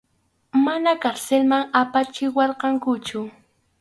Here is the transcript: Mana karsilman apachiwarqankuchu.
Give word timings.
Mana 0.65 0.91
karsilman 1.03 1.63
apachiwarqankuchu. 1.81 3.19